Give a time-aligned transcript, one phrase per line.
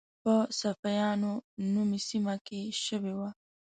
[0.23, 1.31] په صافیانو
[1.73, 3.29] نومي سیمه کې شوې وه.